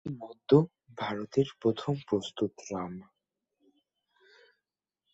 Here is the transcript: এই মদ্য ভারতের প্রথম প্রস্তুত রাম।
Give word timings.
এই 0.05 0.13
মদ্য 0.21 0.51
ভারতের 0.97 1.47
প্রথম 1.61 1.93
প্রস্তুত 2.07 2.51
রাম। 2.71 2.93